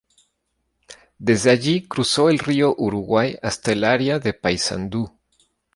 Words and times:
Desde 1.19 1.51
allí 1.51 1.87
cruzó 1.87 2.29
el 2.31 2.39
río 2.39 2.73
Uruguay 2.75 3.37
hasta 3.43 3.71
el 3.71 3.83
área 3.83 4.17
de 4.17 4.33
Paysandú. 4.33 5.15